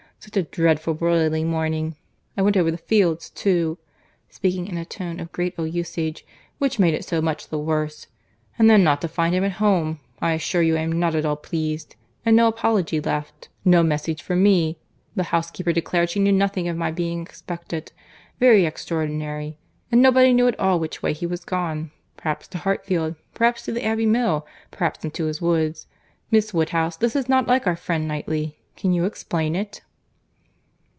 [0.23, 5.55] —Such a dreadful broiling morning!—I went over the fields too—(speaking in a tone of great
[5.57, 6.27] ill usage,)
[6.59, 8.05] which made it so much the worse.
[8.59, 9.99] And then not to find him at home!
[10.21, 11.95] I assure you I am not at all pleased.
[12.23, 14.77] And no apology left, no message for me.
[15.15, 20.79] The housekeeper declared she knew nothing of my being expected.—Very extraordinary!—And nobody knew at all
[20.79, 21.89] which way he was gone.
[22.15, 27.27] Perhaps to Hartfield, perhaps to the Abbey Mill, perhaps into his woods.—Miss Woodhouse, this is
[27.27, 29.81] not like our friend Knightley!—Can you explain it?"